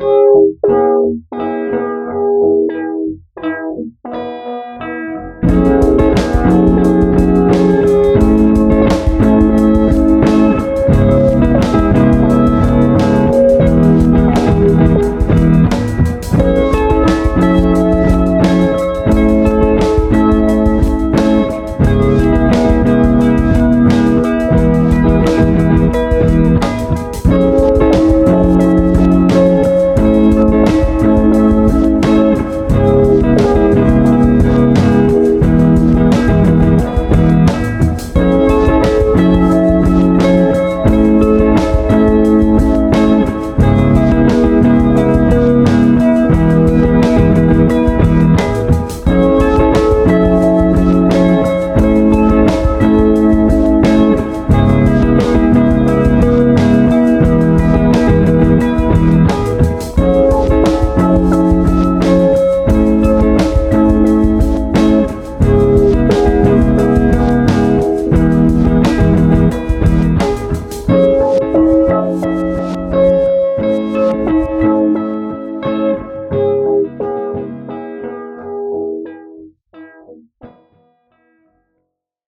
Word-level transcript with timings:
Música 0.00 0.89